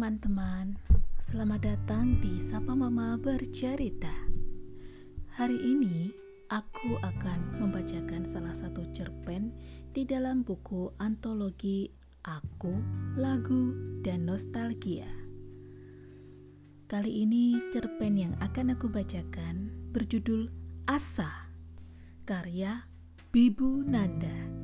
teman-teman, 0.00 0.80
selamat 1.28 1.60
datang 1.60 2.16
di 2.24 2.40
Sapa 2.48 2.72
Mama 2.72 3.20
Bercerita. 3.20 4.08
Hari 5.36 5.60
ini 5.60 6.08
aku 6.48 6.96
akan 7.04 7.60
membacakan 7.60 8.24
salah 8.32 8.56
satu 8.56 8.80
cerpen 8.96 9.52
di 9.92 10.08
dalam 10.08 10.40
buku 10.40 10.88
antologi 10.96 11.92
Aku, 12.24 12.80
Lagu, 13.20 13.76
dan 14.00 14.24
Nostalgia. 14.24 15.12
Kali 16.88 17.20
ini 17.20 17.60
cerpen 17.68 18.16
yang 18.16 18.32
akan 18.40 18.72
aku 18.80 18.88
bacakan 18.88 19.68
berjudul 19.92 20.48
Asa, 20.88 21.28
karya 22.24 22.88
Bibu 23.36 23.84
Nanda. 23.84 24.59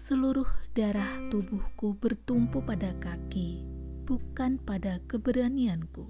Seluruh 0.00 0.48
darah 0.72 1.28
tubuhku 1.28 1.92
bertumpu 1.92 2.64
pada 2.64 2.96
kaki, 3.04 3.60
bukan 4.08 4.56
pada 4.56 4.96
keberanianku. 5.04 6.08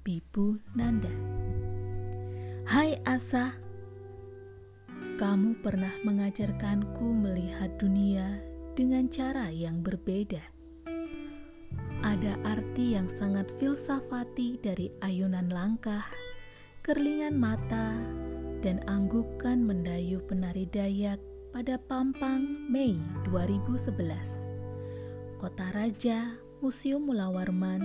Bibu 0.00 0.56
Nanda 0.72 1.12
Hai 2.64 2.96
Asa, 3.04 3.52
kamu 5.20 5.60
pernah 5.60 5.92
mengajarkanku 6.00 7.12
melihat 7.12 7.76
dunia 7.76 8.40
dengan 8.72 9.12
cara 9.12 9.52
yang 9.52 9.84
berbeda. 9.84 10.40
Ada 12.00 12.40
arti 12.40 12.96
yang 12.96 13.12
sangat 13.20 13.52
filsafati 13.60 14.64
dari 14.64 14.88
ayunan 15.04 15.52
langkah, 15.52 16.08
kerlingan 16.80 17.36
mata, 17.36 17.92
dan 18.64 18.80
anggukan 18.88 19.60
mendayu 19.60 20.24
penari 20.24 20.64
Dayak 20.72 21.20
pada 21.52 21.80
Pampang, 21.88 22.44
Mei 22.68 23.00
2011. 23.28 23.88
Kota 25.40 25.66
Raja, 25.72 26.36
Museum 26.60 27.08
Mulawarman, 27.08 27.80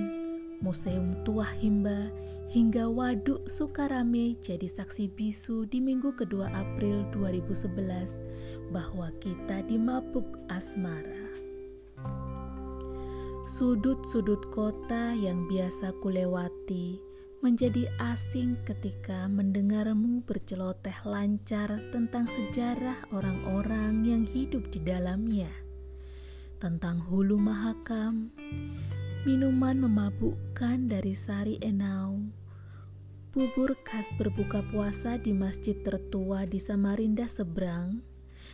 Museum 0.59 1.16
Tuah 1.23 1.53
Himba, 1.61 2.09
hingga 2.52 2.89
Waduk 2.89 3.47
Sukarame 3.47 4.36
jadi 4.44 4.67
saksi 4.67 5.09
bisu 5.16 5.66
di 5.70 5.80
minggu 5.80 6.14
kedua 6.17 6.50
April 6.52 7.08
2011 7.16 8.70
bahwa 8.73 9.09
kita 9.22 9.64
dimabuk 9.66 10.25
asmara. 10.52 11.30
Sudut-sudut 13.48 14.50
kota 14.50 15.14
yang 15.14 15.45
biasa 15.45 15.94
kulewati 16.02 17.12
menjadi 17.44 17.91
asing 17.99 18.55
ketika 18.63 19.27
mendengarmu 19.27 20.23
berceloteh 20.23 20.95
lancar 21.03 21.75
tentang 21.91 22.23
sejarah 22.31 22.95
orang-orang 23.11 24.08
yang 24.08 24.23
hidup 24.23 24.63
di 24.72 24.80
dalamnya, 24.80 25.52
tentang 26.64 27.03
hulu 27.03 27.36
mahakam, 27.36 28.31
minuman 29.27 29.75
memabukkan 29.75 30.88
dari 30.88 31.11
sari 31.11 31.59
enau, 31.59 32.23
bubur 33.36 33.75
khas 33.83 34.08
berbuka 34.16 34.64
puasa 34.71 35.19
di 35.19 35.36
masjid 35.36 35.75
tertua 35.83 36.47
di 36.47 36.64
Samarinda 36.64 37.27
seberang, 37.27 37.99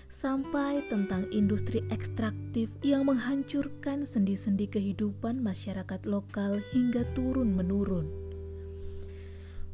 sampai 0.10 0.82
tentang 0.90 1.30
industri 1.30 1.86
ekstraktif 1.94 2.74
yang 2.82 3.06
menghancurkan 3.06 4.10
sendi-sendi 4.10 4.66
kehidupan 4.66 5.38
masyarakat 5.46 6.02
lokal 6.10 6.58
hingga 6.74 7.06
turun-menurun 7.14 8.29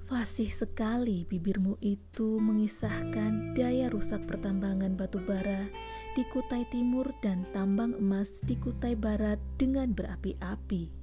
Fasih 0.05 0.53
sekali 0.53 1.25
bibirmu 1.25 1.81
itu 1.81 2.37
mengisahkan 2.37 3.57
daya 3.57 3.89
rusak 3.89 4.21
pertambangan 4.29 4.93
batu 4.93 5.17
bara 5.25 5.65
di 6.13 6.21
Kutai 6.29 6.61
Timur 6.69 7.09
dan 7.25 7.41
tambang 7.57 7.97
emas 7.97 8.29
di 8.45 8.53
Kutai 8.53 8.93
Barat 8.93 9.41
dengan 9.57 9.97
berapi-api. 9.97 10.93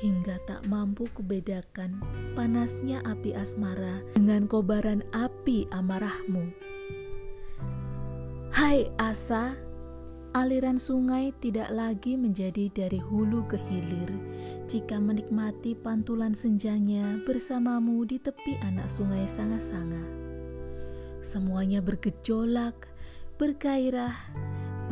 Hingga 0.00 0.40
tak 0.48 0.64
mampu 0.72 1.04
kubedakan 1.12 2.00
panasnya 2.32 3.04
api 3.04 3.36
asmara 3.36 4.00
dengan 4.16 4.48
kobaran 4.48 5.04
api 5.12 5.68
amarahmu. 5.68 6.48
Hai 8.56 8.88
Asa, 8.96 9.52
aliran 10.36 10.76
sungai 10.76 11.32
tidak 11.40 11.72
lagi 11.72 12.18
menjadi 12.18 12.68
dari 12.68 13.00
hulu 13.00 13.48
ke 13.48 13.56
hilir 13.56 14.12
jika 14.68 15.00
menikmati 15.00 15.72
pantulan 15.72 16.36
senjanya 16.36 17.16
bersamamu 17.24 18.04
di 18.04 18.20
tepi 18.20 18.60
anak 18.60 18.92
sungai 18.92 19.24
Sanga-Sanga. 19.24 20.04
Semuanya 21.24 21.80
bergejolak, 21.80 22.76
bergairah, 23.40 24.12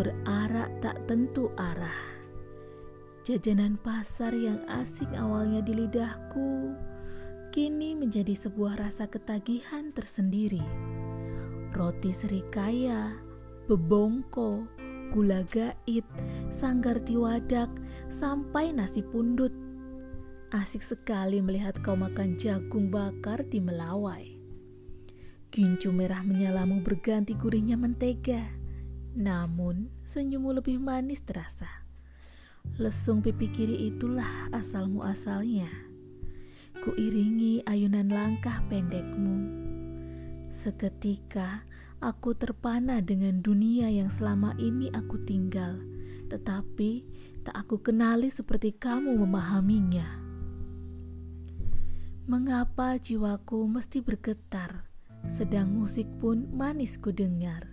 berarak 0.00 0.72
tak 0.80 0.97
tentu 1.04 1.53
arah. 1.60 2.00
Jajanan 3.28 3.76
pasar 3.84 4.32
yang 4.32 4.62
asing 4.70 5.12
awalnya 5.18 5.60
di 5.60 5.76
lidahku, 5.76 6.72
kini 7.53 7.92
menjadi 7.92 8.32
sebuah 8.32 8.80
rasa 8.80 9.04
ketagihan 9.10 9.92
tersendiri. 9.92 10.62
Roti 11.76 12.14
serikaya, 12.14 13.12
bebongko, 13.68 14.64
gula 15.12 15.43
gait, 15.50 16.06
sanggar 16.50 16.99
tiwadak, 17.05 17.69
sampai 18.11 18.72
nasi 18.72 19.05
pundut 19.05 19.53
Asik 20.55 20.87
sekali 20.87 21.43
melihat 21.43 21.75
kau 21.83 21.99
makan 21.99 22.39
jagung 22.39 22.87
bakar 22.87 23.43
di 23.50 23.59
Melawai. 23.59 24.31
Gincu 25.50 25.91
merah 25.91 26.22
menyalamu 26.22 26.87
berganti 26.87 27.34
gurihnya 27.34 27.75
mentega. 27.75 28.47
Namun, 29.19 29.91
senyummu 30.06 30.55
lebih 30.55 30.78
manis 30.78 31.27
terasa. 31.27 31.66
Lesung 32.78 33.27
pipi 33.27 33.50
kiri 33.50 33.91
itulah 33.91 34.47
asalmu 34.55 35.03
asalnya. 35.03 35.66
Kuiringi 36.78 37.66
ayunan 37.66 38.06
langkah 38.06 38.62
pendekmu. 38.71 39.50
Seketika, 40.55 41.66
aku 42.01 42.37
terpana 42.37 43.01
dengan 43.01 43.41
dunia 43.41 43.89
yang 43.89 44.12
selama 44.12 44.53
ini 44.61 44.93
aku 44.93 45.23
tinggal, 45.25 45.81
tetapi 46.29 47.07
tak 47.47 47.55
aku 47.55 47.79
kenali 47.81 48.29
seperti 48.29 48.75
kamu 48.75 49.17
memahaminya. 49.23 50.07
Mengapa 52.27 52.99
jiwaku 52.99 53.71
mesti 53.71 54.03
bergetar, 54.03 54.91
sedang 55.31 55.71
musik 55.71 56.11
pun 56.19 56.51
manis 56.51 56.99
ku 56.99 57.15
dengar? 57.15 57.71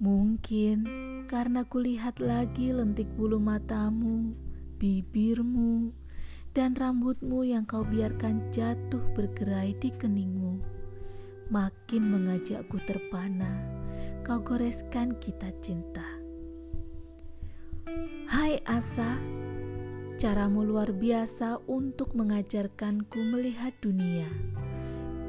Mungkin 0.00 0.88
karena 1.28 1.68
kulihat 1.68 2.16
lagi 2.22 2.72
lentik 2.72 3.10
bulu 3.18 3.36
matamu, 3.36 4.32
bibirmu, 4.80 5.92
dan 6.56 6.72
rambutmu 6.72 7.44
yang 7.44 7.68
kau 7.68 7.84
biarkan 7.84 8.40
jatuh 8.54 9.02
bergerai 9.12 9.76
di 9.76 9.92
keningmu. 9.92 10.77
Makin 11.48 12.02
mengajakku 12.12 12.76
terpana, 12.84 13.56
kau 14.20 14.36
goreskan 14.44 15.16
kita 15.16 15.48
cinta. 15.64 16.04
Hai 18.28 18.60
Asa, 18.68 19.16
Caramu 20.18 20.66
luar 20.66 20.90
biasa 20.90 21.62
untuk 21.70 22.18
mengajarkanku 22.18 23.22
melihat 23.22 23.70
dunia, 23.78 24.26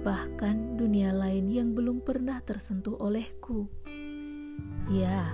bahkan 0.01 0.81
dunia 0.81 1.13
lain 1.13 1.45
yang 1.45 1.77
belum 1.77 2.01
pernah 2.01 2.41
tersentuh 2.41 2.97
olehku. 2.97 3.69
Ya, 4.89 5.29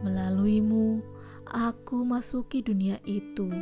melaluimu, 0.00 1.04
aku 1.44 2.00
masuki 2.00 2.64
dunia 2.64 2.96
itu. 3.04 3.52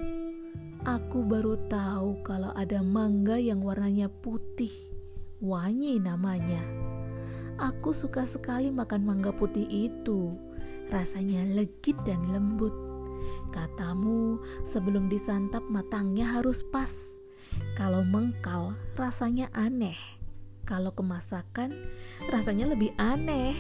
Aku 0.86 1.26
baru 1.26 1.58
tahu 1.66 2.22
kalau 2.22 2.54
ada 2.54 2.78
mangga 2.86 3.34
yang 3.34 3.66
warnanya 3.66 4.06
putih, 4.06 4.70
wangi 5.40 6.00
namanya. 6.00 6.62
Aku 7.56 7.96
suka 7.96 8.28
sekali 8.28 8.68
makan 8.68 9.04
mangga 9.04 9.32
putih 9.32 9.64
itu, 9.64 10.36
rasanya 10.92 11.44
legit 11.56 11.96
dan 12.04 12.20
lembut 12.28 12.86
Katamu, 13.54 14.36
sebelum 14.68 15.08
disantap 15.08 15.64
matangnya 15.72 16.28
harus 16.28 16.60
pas. 16.68 16.92
Kalau 17.78 18.04
mengkal, 18.04 18.76
rasanya 18.98 19.48
aneh. 19.56 19.96
Kalau 20.66 20.92
kemasakan, 20.92 21.72
rasanya 22.28 22.74
lebih 22.74 22.92
aneh. 22.98 23.56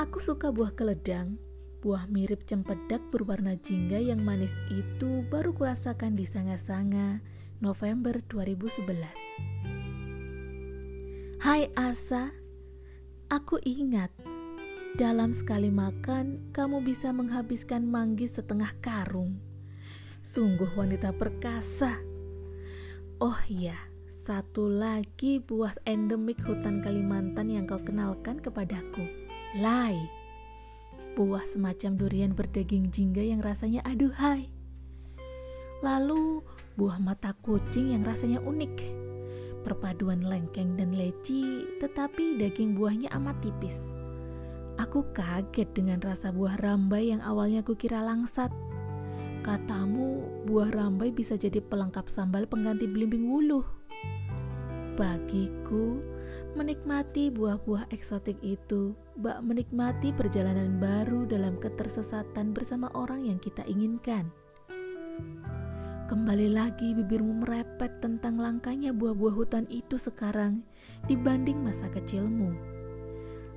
Aku 0.00 0.18
suka 0.18 0.48
buah 0.50 0.72
keledang. 0.74 1.36
Buah 1.80 2.08
mirip 2.12 2.44
cempedak 2.44 3.00
berwarna 3.08 3.56
jingga 3.56 3.96
yang 3.96 4.20
manis 4.20 4.52
itu 4.68 5.24
baru 5.32 5.54
kurasakan 5.56 6.12
di 6.12 6.28
Sanga-Sanga 6.28 7.24
November 7.60 8.20
2011. 8.28 9.59
Hai 11.40 11.72
Asa, 11.72 12.36
aku 13.32 13.56
ingat 13.64 14.12
dalam 15.00 15.32
sekali 15.32 15.72
makan, 15.72 16.52
kamu 16.52 16.84
bisa 16.84 17.16
menghabiskan 17.16 17.88
manggis 17.88 18.36
setengah 18.36 18.68
karung. 18.84 19.40
Sungguh 20.20 20.68
wanita 20.76 21.16
perkasa. 21.16 21.96
Oh 23.24 23.40
iya, 23.48 23.72
satu 24.20 24.68
lagi 24.68 25.40
buah 25.40 25.80
endemik 25.88 26.44
hutan 26.44 26.84
Kalimantan 26.84 27.48
yang 27.48 27.64
kau 27.64 27.80
kenalkan 27.80 28.36
kepadaku. 28.36 29.08
Lai. 29.56 29.96
buah 31.16 31.48
semacam 31.48 31.96
durian 31.96 32.36
berdaging 32.36 32.92
jingga 32.92 33.24
yang 33.24 33.40
rasanya 33.40 33.80
aduhai. 33.88 34.52
Lalu 35.80 36.44
buah 36.76 37.00
mata 37.00 37.32
kucing 37.32 37.96
yang 37.96 38.04
rasanya 38.04 38.44
unik. 38.44 38.99
Perpaduan 39.60 40.24
lengkeng 40.24 40.80
dan 40.80 40.96
leci, 40.96 41.68
tetapi 41.78 42.40
daging 42.40 42.76
buahnya 42.76 43.12
amat 43.20 43.36
tipis. 43.44 43.76
Aku 44.80 45.04
kaget 45.12 45.68
dengan 45.76 46.00
rasa 46.00 46.32
buah 46.32 46.56
rambai 46.64 47.12
yang 47.12 47.20
awalnya 47.20 47.60
kukira 47.60 48.00
langsat. 48.00 48.48
Katamu, 49.44 50.24
buah 50.48 50.72
rambai 50.72 51.12
bisa 51.12 51.36
jadi 51.36 51.60
pelengkap 51.60 52.08
sambal 52.08 52.48
pengganti 52.48 52.88
belimbing 52.88 53.28
wuluh. 53.28 53.64
Bagiku, 54.96 56.00
menikmati 56.56 57.28
buah-buah 57.28 57.92
eksotik 57.92 58.40
itu, 58.40 58.96
bak 59.20 59.44
menikmati 59.44 60.16
perjalanan 60.16 60.80
baru 60.80 61.28
dalam 61.28 61.60
ketersesatan 61.60 62.56
bersama 62.56 62.88
orang 62.96 63.28
yang 63.28 63.36
kita 63.36 63.64
inginkan. 63.68 64.32
Kembali 66.10 66.50
lagi 66.50 66.90
bibirmu 66.90 67.46
merepet 67.46 68.02
tentang 68.02 68.34
langkanya 68.34 68.90
buah-buah 68.90 69.30
hutan 69.30 69.62
itu 69.70 69.94
sekarang 69.94 70.58
dibanding 71.06 71.62
masa 71.62 71.86
kecilmu. 71.86 72.50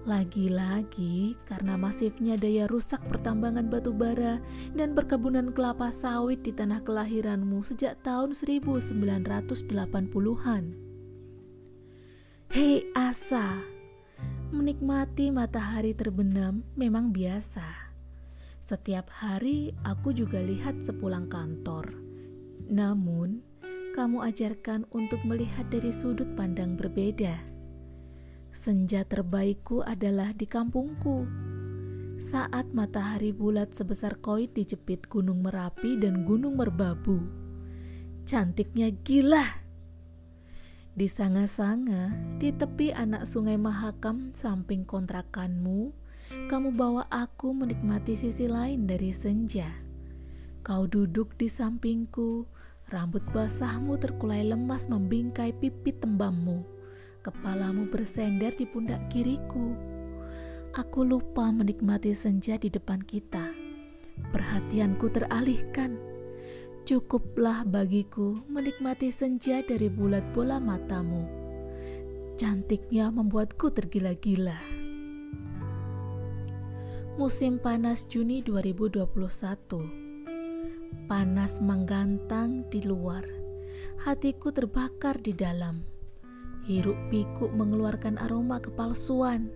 Lagi-lagi 0.06 1.34
karena 1.50 1.82
masifnya 1.82 2.38
daya 2.38 2.70
rusak 2.70 3.02
pertambangan 3.10 3.74
batu 3.74 3.90
bara 3.90 4.38
dan 4.78 4.94
perkebunan 4.94 5.50
kelapa 5.50 5.90
sawit 5.90 6.46
di 6.46 6.54
tanah 6.54 6.86
kelahiranmu 6.86 7.66
sejak 7.66 7.98
tahun 8.06 8.38
1980-an. 8.38 10.64
Hei 12.54 12.86
Asa, 12.94 13.66
menikmati 14.54 15.34
matahari 15.34 15.98
terbenam 15.98 16.62
memang 16.78 17.10
biasa. 17.10 17.66
Setiap 18.62 19.10
hari 19.10 19.74
aku 19.82 20.14
juga 20.14 20.38
lihat 20.38 20.86
sepulang 20.86 21.26
kantor 21.34 22.13
namun, 22.70 23.44
kamu 23.94 24.26
ajarkan 24.34 24.90
untuk 24.90 25.22
melihat 25.22 25.70
dari 25.70 25.94
sudut 25.94 26.28
pandang 26.34 26.74
berbeda. 26.74 27.38
Senja 28.54 29.06
terbaikku 29.06 29.86
adalah 29.86 30.34
di 30.34 30.50
kampungku. 30.50 31.30
Saat 32.24 32.72
matahari 32.72 33.36
bulat 33.36 33.76
sebesar 33.76 34.18
koin 34.24 34.48
dijepit 34.50 35.12
Gunung 35.12 35.44
Merapi 35.44 36.00
dan 36.00 36.24
Gunung 36.24 36.56
Merbabu. 36.56 37.20
Cantiknya 38.24 38.90
gila. 39.04 39.62
Di 40.94 41.10
sanga-sanga, 41.10 42.14
di 42.38 42.54
tepi 42.54 42.94
anak 42.94 43.26
sungai 43.26 43.60
Mahakam 43.60 44.32
samping 44.32 44.86
kontrakanmu, 44.86 45.92
kamu 46.48 46.70
bawa 46.74 47.10
aku 47.12 47.52
menikmati 47.52 48.16
sisi 48.16 48.46
lain 48.48 48.88
dari 48.88 49.12
senja. 49.12 49.70
Kau 50.64 50.88
duduk 50.88 51.36
di 51.36 51.52
sampingku, 51.52 52.48
Rambut 52.92 53.24
basahmu 53.32 53.96
terkulai 53.96 54.44
lemas 54.44 54.92
membingkai 54.92 55.56
pipi 55.56 55.96
tembammu. 55.96 56.68
Kepalamu 57.24 57.88
bersender 57.88 58.52
di 58.52 58.68
pundak 58.68 59.08
kiriku. 59.08 59.72
Aku 60.76 61.08
lupa 61.08 61.48
menikmati 61.54 62.12
senja 62.12 62.60
di 62.60 62.68
depan 62.68 63.00
kita. 63.08 63.56
Perhatianku 64.36 65.08
teralihkan. 65.08 65.96
Cukuplah 66.84 67.64
bagiku 67.64 68.44
menikmati 68.52 69.08
senja 69.08 69.64
dari 69.64 69.88
bulat 69.88 70.26
bola 70.36 70.60
matamu. 70.60 71.24
Cantiknya 72.36 73.08
membuatku 73.08 73.72
tergila-gila. 73.72 74.60
Musim 77.16 77.62
panas 77.62 78.04
Juni 78.10 78.44
2021 78.44 80.03
Panas 81.04 81.60
menggantang 81.60 82.64
di 82.72 82.80
luar, 82.80 83.28
hatiku 84.08 84.56
terbakar 84.56 85.20
di 85.20 85.36
dalam. 85.36 85.84
Hiruk 86.64 86.96
pikuk 87.12 87.52
mengeluarkan 87.52 88.16
aroma 88.24 88.64
kepalsuan. 88.64 89.52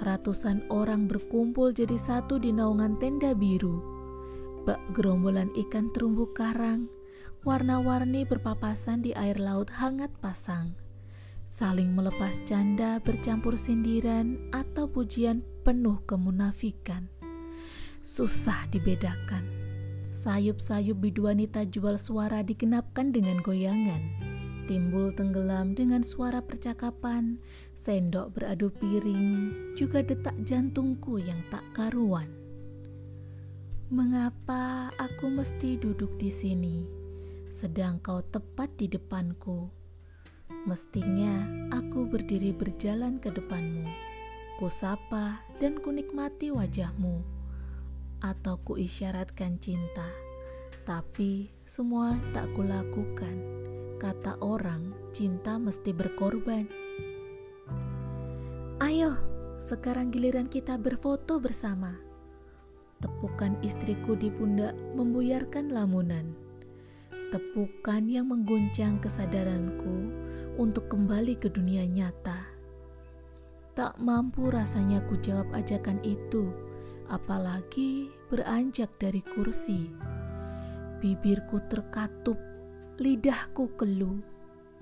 Ratusan 0.00 0.64
orang 0.72 1.12
berkumpul 1.12 1.76
jadi 1.76 2.00
satu 2.00 2.40
di 2.40 2.56
naungan 2.56 2.96
tenda 2.96 3.36
biru. 3.36 3.84
Bak 4.64 4.80
gerombolan 4.96 5.52
ikan 5.68 5.92
terumbu 5.92 6.32
karang, 6.32 6.88
warna-warni 7.44 8.24
berpapasan 8.24 9.04
di 9.04 9.12
air 9.12 9.36
laut 9.36 9.68
hangat 9.68 10.08
pasang. 10.24 10.72
Saling 11.52 11.92
melepas 11.92 12.32
canda 12.48 12.96
bercampur 13.04 13.60
sindiran 13.60 14.40
atau 14.56 14.88
pujian 14.88 15.44
penuh 15.68 16.00
kemunafikan. 16.08 17.12
Susah 18.00 18.64
dibedakan 18.72 19.55
Sayup-sayup 20.26 21.06
biduanita 21.06 21.62
jual 21.70 22.02
suara 22.02 22.42
digenapkan 22.42 23.14
dengan 23.14 23.38
goyangan. 23.46 24.02
Timbul 24.66 25.14
tenggelam 25.14 25.78
dengan 25.78 26.02
suara 26.02 26.42
percakapan, 26.42 27.38
sendok 27.78 28.34
beradu 28.34 28.74
piring, 28.74 29.54
juga 29.78 30.02
detak 30.02 30.34
jantungku 30.42 31.22
yang 31.22 31.38
tak 31.46 31.62
karuan. 31.78 32.26
Mengapa 33.86 34.90
aku 34.98 35.30
mesti 35.30 35.78
duduk 35.78 36.18
di 36.18 36.34
sini, 36.34 36.82
sedang 37.54 38.02
kau 38.02 38.18
tepat 38.18 38.74
di 38.82 38.90
depanku? 38.90 39.70
Mestinya 40.66 41.46
aku 41.70 42.02
berdiri 42.02 42.50
berjalan 42.50 43.22
ke 43.22 43.30
depanmu, 43.30 43.86
kusapa 44.58 45.38
dan 45.62 45.78
kunikmati 45.78 46.50
wajahmu 46.50 47.35
atau 48.20 48.56
kuisyaratkan 48.64 49.60
cinta, 49.60 50.08
tapi 50.88 51.50
semua 51.68 52.16
tak 52.32 52.48
kulakukan. 52.56 53.36
Kata 53.96 54.36
orang, 54.44 54.92
cinta 55.16 55.56
mesti 55.56 55.92
berkorban. 55.92 56.68
Ayo, 58.80 59.16
sekarang 59.60 60.12
giliran 60.12 60.52
kita 60.52 60.76
berfoto 60.76 61.40
bersama. 61.40 61.96
Tepukan 63.00 63.56
istriku 63.60 64.16
di 64.16 64.32
pundak 64.32 64.72
membuyarkan 64.96 65.72
lamunan. 65.72 66.32
Tepukan 67.32 68.08
yang 68.08 68.32
mengguncang 68.32 69.00
kesadaranku 69.00 70.08
untuk 70.56 70.88
kembali 70.88 71.36
ke 71.36 71.52
dunia 71.52 71.84
nyata. 71.84 72.48
Tak 73.76 74.00
mampu 74.00 74.48
rasanya 74.48 75.04
ku 75.04 75.20
jawab 75.20 75.52
ajakan 75.52 76.00
itu 76.00 76.48
apalagi 77.10 78.10
beranjak 78.30 78.90
dari 78.98 79.22
kursi. 79.22 79.90
Bibirku 80.98 81.62
terkatup, 81.70 82.38
lidahku 82.98 83.70
keluh, 83.78 84.22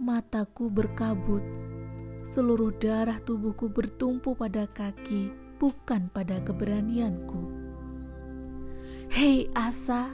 mataku 0.01 0.71
berkabut. 0.71 1.43
Seluruh 2.33 2.73
darah 2.81 3.21
tubuhku 3.23 3.69
bertumpu 3.69 4.33
pada 4.35 4.67
kaki, 4.71 5.31
bukan 5.61 6.09
pada 6.11 6.41
keberanianku. 6.43 7.41
Hei 9.13 9.47
Asa, 9.55 10.11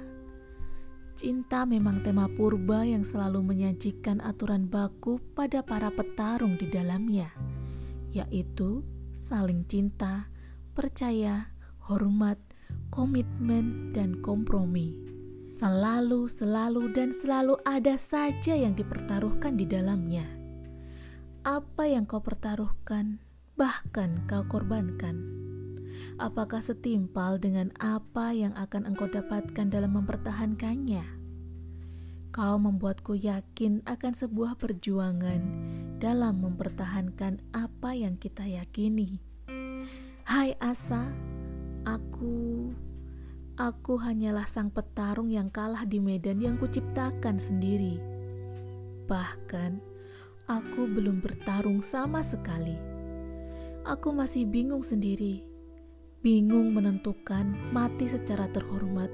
cinta 1.17 1.64
memang 1.64 2.02
tema 2.05 2.26
purba 2.29 2.85
yang 2.85 3.07
selalu 3.07 3.40
menyajikan 3.55 4.21
aturan 4.21 4.67
baku 4.69 5.23
pada 5.33 5.64
para 5.64 5.88
petarung 5.88 6.59
di 6.61 6.69
dalamnya, 6.69 7.31
yaitu 8.12 8.85
saling 9.31 9.64
cinta, 9.71 10.26
percaya, 10.75 11.49
hormat, 11.90 12.38
komitmen, 12.94 13.90
dan 13.90 14.23
kompromi. 14.23 14.94
Selalu, 15.59 16.30
selalu, 16.30 16.94
dan 16.94 17.11
selalu 17.11 17.59
ada 17.66 17.99
saja 17.99 18.54
yang 18.54 18.78
dipertaruhkan 18.78 19.59
di 19.59 19.66
dalamnya. 19.66 20.25
Apa 21.42 21.90
yang 21.90 22.06
kau 22.06 22.23
pertaruhkan, 22.23 23.18
bahkan 23.59 24.23
kau 24.30 24.47
korbankan. 24.47 25.18
Apakah 26.23 26.62
setimpal 26.62 27.42
dengan 27.42 27.75
apa 27.82 28.30
yang 28.30 28.54
akan 28.54 28.87
engkau 28.87 29.11
dapatkan 29.11 29.66
dalam 29.66 29.99
mempertahankannya? 29.99 31.02
Kau 32.30 32.56
membuatku 32.62 33.18
yakin 33.18 33.82
akan 33.90 34.12
sebuah 34.14 34.54
perjuangan 34.54 35.42
dalam 35.99 36.40
mempertahankan 36.47 37.42
apa 37.50 37.90
yang 37.99 38.14
kita 38.16 38.47
yakini. 38.47 39.18
Hai 40.25 40.54
Asa, 40.62 41.11
Aku, 41.88 42.76
aku 43.56 43.96
hanyalah 43.96 44.44
sang 44.44 44.68
petarung 44.68 45.32
yang 45.32 45.49
kalah 45.49 45.88
di 45.88 45.96
medan 45.96 46.37
yang 46.37 46.60
kuciptakan 46.60 47.40
sendiri. 47.40 47.96
Bahkan, 49.08 49.80
aku 50.44 50.84
belum 50.84 51.25
bertarung 51.25 51.80
sama 51.80 52.20
sekali. 52.20 52.76
Aku 53.88 54.12
masih 54.12 54.44
bingung 54.44 54.84
sendiri, 54.84 55.40
bingung 56.20 56.76
menentukan 56.76 57.49
mati 57.72 58.12
secara 58.12 58.44
terhormat 58.52 59.08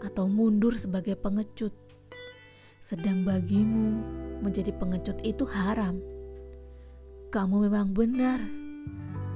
atau 0.00 0.24
mundur 0.24 0.72
sebagai 0.80 1.20
pengecut. 1.20 1.76
Sedang 2.80 3.28
bagimu, 3.28 4.00
menjadi 4.40 4.72
pengecut 4.72 5.20
itu 5.20 5.44
haram. 5.44 6.00
Kamu 7.28 7.68
memang 7.68 7.92
benar 7.92 8.65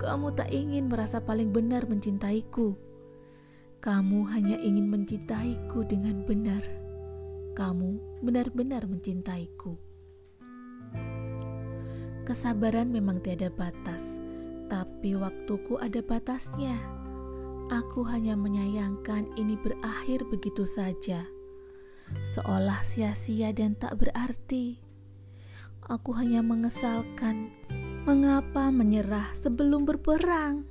kamu 0.00 0.32
tak 0.32 0.48
ingin 0.48 0.88
merasa 0.88 1.20
paling 1.20 1.52
benar 1.52 1.84
mencintaiku, 1.84 2.72
Kamu 3.84 4.28
hanya 4.32 4.56
ingin 4.60 4.88
mencintaiku 4.88 5.84
dengan 5.84 6.24
benar. 6.24 6.64
Kamu 7.52 8.20
benar-benar 8.24 8.88
mencintaiku. 8.88 9.76
Kesabaran 12.24 12.92
memang 12.92 13.20
tiada 13.20 13.52
batas, 13.52 14.20
tapi 14.72 15.16
waktuku 15.16 15.76
ada 15.80 16.00
batasnya. 16.00 16.76
Aku 17.68 18.04
hanya 18.04 18.36
menyayangkan 18.36 19.32
ini 19.36 19.56
berakhir 19.60 20.24
begitu 20.28 20.64
saja, 20.64 21.28
seolah 22.36 22.84
sia-sia 22.88 23.52
dan 23.52 23.76
tak 23.76 24.00
berarti. 24.00 24.80
Aku 25.88 26.12
hanya 26.16 26.44
mengesalkan 26.44 27.48
mengapa 28.00 28.72
menyerah 28.72 29.28
sebelum 29.36 29.84
berperang. 29.84 30.64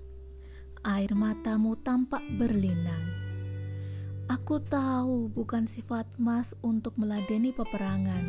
Air 0.82 1.14
matamu 1.14 1.78
tampak 1.78 2.26
berlinang. 2.42 3.06
Aku 4.26 4.58
tahu 4.58 5.30
bukan 5.30 5.70
sifat 5.70 6.10
Mas 6.18 6.58
untuk 6.66 6.98
meladeni 6.98 7.54
peperangan. 7.54 8.26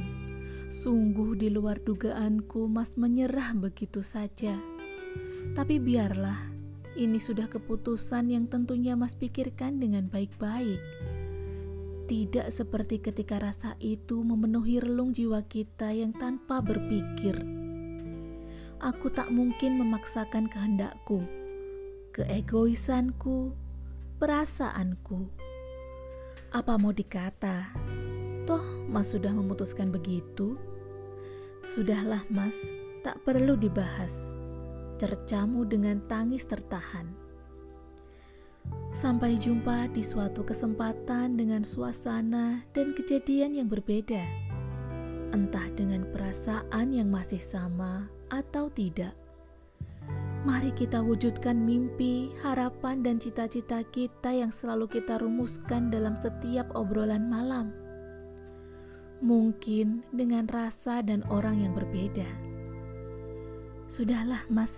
Sungguh 0.69 1.33
di 1.33 1.49
luar 1.49 1.81
dugaanku 1.81 2.69
Mas 2.69 3.01
menyerah 3.01 3.57
begitu 3.57 4.05
saja. 4.05 4.61
Tapi 5.57 5.81
biarlah, 5.81 6.53
ini 6.93 7.25
sudah 7.25 7.49
keputusan 7.49 8.29
yang 8.29 8.53
tentunya 8.53 9.01
Mas 9.01 9.17
pikirkan 9.17 9.81
dengan 9.81 10.13
baik-baik. 10.13 10.81
Tidak 12.05 12.53
seperti 12.53 13.01
ketika 13.01 13.41
rasa 13.41 13.81
itu 13.81 14.21
memenuhi 14.21 14.77
relung 14.77 15.17
jiwa 15.17 15.41
kita 15.49 15.89
yang 15.89 16.13
tanpa 16.13 16.61
berpikir. 16.61 17.60
Aku 18.81 19.13
tak 19.13 19.29
mungkin 19.29 19.77
memaksakan 19.77 20.49
kehendakku, 20.49 21.21
keegoisanku, 22.17 23.53
perasaanku 24.17 25.29
apa 26.51 26.75
mau 26.83 26.91
dikata? 26.91 27.71
Toh 28.43 28.91
Mas 28.91 29.15
sudah 29.15 29.31
memutuskan 29.31 29.95
begitu. 29.95 30.59
Sudahlah 31.63 32.27
Mas, 32.27 32.59
tak 33.07 33.23
perlu 33.23 33.55
dibahas. 33.55 34.11
Cercamu 34.99 35.63
dengan 35.63 36.03
tangis 36.11 36.43
tertahan. 36.43 37.07
Sampai 38.91 39.39
jumpa 39.39 39.95
di 39.95 40.03
suatu 40.03 40.43
kesempatan 40.43 41.39
dengan 41.39 41.63
suasana 41.63 42.67
dan 42.75 42.99
kejadian 42.99 43.55
yang 43.55 43.71
berbeda. 43.71 44.27
Entah 45.31 45.71
dengan 45.79 46.03
perasaan 46.11 46.91
yang 46.91 47.15
masih 47.15 47.39
sama 47.39 48.11
atau 48.31 48.73
tidak. 48.73 49.13
Mari 50.41 50.73
kita 50.73 51.05
wujudkan 51.05 51.61
mimpi, 51.61 52.33
harapan, 52.41 53.05
dan 53.05 53.21
cita-cita 53.21 53.85
kita 53.93 54.33
yang 54.33 54.49
selalu 54.49 54.89
kita 54.89 55.21
rumuskan 55.21 55.93
dalam 55.93 56.17
setiap 56.17 56.65
obrolan 56.73 57.29
malam. 57.29 57.77
Mungkin 59.21 60.01
dengan 60.17 60.49
rasa 60.49 61.05
dan 61.05 61.21
orang 61.29 61.61
yang 61.61 61.77
berbeda. 61.77 62.25
Sudahlah, 63.85 64.41
Mas, 64.49 64.73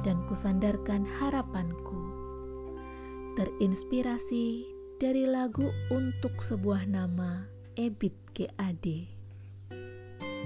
dan 0.04 0.20
kusandarkan 0.28 1.08
harapanku. 1.16 2.12
Terinspirasi 3.40 4.68
dari 5.00 5.32
lagu 5.32 5.72
untuk 5.96 6.44
sebuah 6.44 6.92
nama 6.92 7.48
Ebit 7.80 8.20
GAD. 8.36 9.15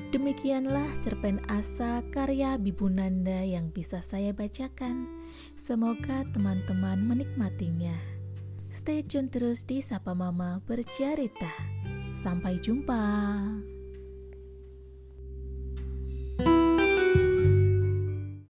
Demikianlah 0.10 0.90
cerpen 1.06 1.38
asa 1.46 2.02
karya 2.10 2.58
Bibunanda 2.58 3.46
yang 3.46 3.70
bisa 3.70 4.02
saya 4.02 4.34
bacakan. 4.34 5.06
Semoga 5.62 6.26
teman-teman 6.34 7.06
menikmatinya. 7.06 7.94
Stay 8.74 9.06
tune 9.06 9.30
terus 9.30 9.62
di 9.62 9.86
Sapa 9.86 10.18
Mama 10.18 10.66
Bercerita. 10.66 11.54
Sampai 12.26 12.58
jumpa. 12.58 13.06